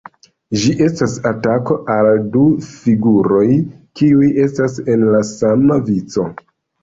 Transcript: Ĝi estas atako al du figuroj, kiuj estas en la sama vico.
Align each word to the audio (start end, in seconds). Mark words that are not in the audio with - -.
Ĝi 0.59 0.69
estas 0.85 1.17
atako 1.31 1.75
al 1.95 2.07
du 2.35 2.45
figuroj, 2.69 3.43
kiuj 4.01 4.29
estas 4.45 4.79
en 4.95 5.05
la 5.17 5.23
sama 5.33 5.77
vico. 5.91 6.27